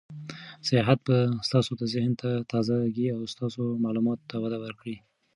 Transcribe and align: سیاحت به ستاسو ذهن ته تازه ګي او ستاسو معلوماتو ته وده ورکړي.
سیاحت 0.67 0.99
به 1.07 1.17
ستاسو 1.47 1.71
ذهن 1.93 2.11
ته 2.21 2.29
تازه 2.51 2.75
ګي 2.95 3.07
او 3.15 3.21
ستاسو 3.33 3.61
معلوماتو 3.83 4.27
ته 4.29 4.35
وده 4.43 4.57
ورکړي. 4.63 4.95